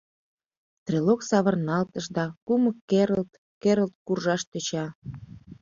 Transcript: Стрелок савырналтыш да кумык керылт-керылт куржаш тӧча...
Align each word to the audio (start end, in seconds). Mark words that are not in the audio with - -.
Стрелок 0.79 1.21
савырналтыш 1.29 2.05
да 2.17 2.25
кумык 2.47 2.77
керылт-керылт 2.89 3.93
куржаш 4.05 4.41
тӧча... 4.51 4.85